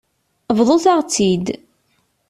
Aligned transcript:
Bḍut-aɣ-tt-id. 0.57 1.45